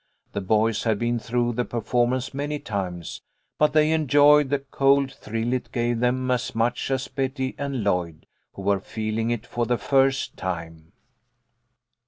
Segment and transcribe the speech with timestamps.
[0.33, 3.21] The boys had been through the performance many times,
[3.59, 7.83] but they en joyed the cold thrill it gave them as much as Betty and
[7.83, 10.91] Lloyd, who were feeling it for the first time.